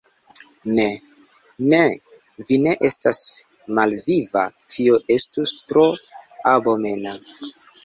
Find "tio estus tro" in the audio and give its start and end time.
4.75-5.87